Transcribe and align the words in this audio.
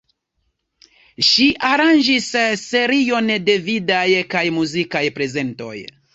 Ŝi 1.27 1.45
aranĝis 1.71 2.31
serion 2.63 3.31
de 3.51 3.59
vidaj 3.69 4.03
kaj 4.35 4.45
muzikaj 4.59 5.05
prezentoj. 5.21 5.77